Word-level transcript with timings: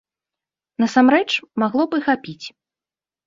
Насамрэч, 0.83 1.29
магло 1.63 1.85
б 1.91 2.01
і 2.01 2.05
хапіць. 2.09 2.45